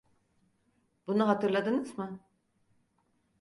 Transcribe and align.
Bunu 1.07 1.27
hatırladınız 1.27 1.97
mı? 1.97 2.19